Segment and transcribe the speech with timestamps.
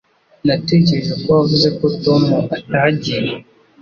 [0.45, 2.21] Natekereje ko wavuze ko Tom
[2.57, 3.33] atagiye